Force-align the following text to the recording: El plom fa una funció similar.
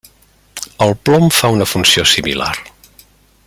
El 0.85 0.93
plom 1.09 1.27
fa 1.41 1.53
una 1.57 1.67
funció 1.75 2.07
similar. 2.15 2.51